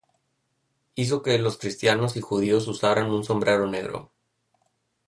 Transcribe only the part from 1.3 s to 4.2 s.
los cristianos y los judíos usaran un sombrero negro.